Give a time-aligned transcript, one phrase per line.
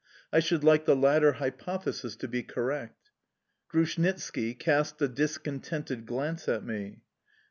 [0.33, 3.11] I should like the latter hypothesis to be correct.
[3.71, 7.01] Grushnitski cast a discontented glance at me.